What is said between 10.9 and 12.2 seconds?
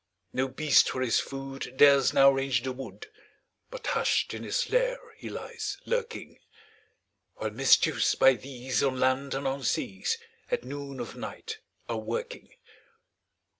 of night are a